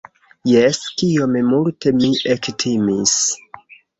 [0.51, 3.17] Jes, kiom multe mi ektimis!